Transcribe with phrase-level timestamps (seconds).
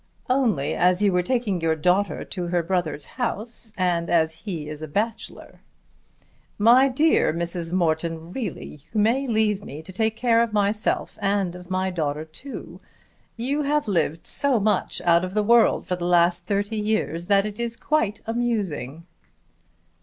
[0.31, 4.81] "Only as you were taking your daughter to her brother's house, and as he is
[4.81, 5.61] a bachelor."
[6.57, 7.71] "My dear Mrs.
[7.71, 12.25] Morton, really you may leave me to take care of myself and of my daughter
[12.25, 12.79] too.
[13.37, 17.45] You have lived so much out of the world for the last thirty years that
[17.45, 19.05] it is quite amusing."